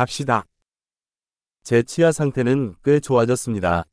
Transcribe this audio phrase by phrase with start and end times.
[0.00, 0.46] 갑시다.
[1.62, 3.84] 제 치아 상태는 꽤 좋아졌습니다.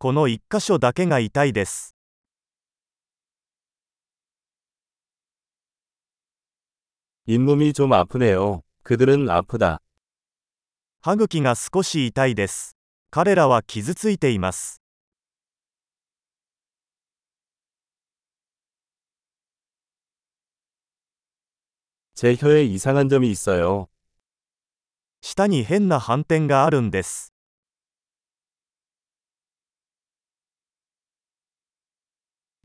[0.00, 1.96] この一箇所だけが痛いです。
[7.26, 9.80] 잇몸이좀아프네요그들은아프다
[11.00, 12.76] 歯茎が少し痛いです。
[13.10, 14.80] 彼らは傷ついています。
[22.14, 23.88] 제혀에이상한점이있어요
[25.48, 27.32] に変な斑点があるんです。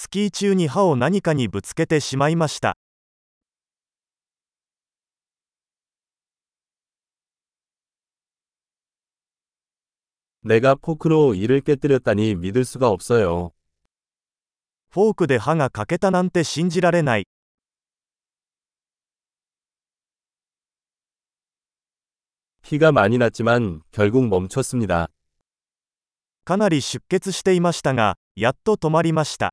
[0.00, 2.78] スキー中に歯を何かにぶつけてしまいました
[10.44, 13.52] 내가포크로이를깨뜨렸다니믿을수가없어요
[14.90, 17.26] フォークで歯が欠けたなんて信じられない
[22.62, 25.10] 피가많이났지만결국멈췄습니다
[26.44, 29.52] かなり出血していましたがやっと止まりました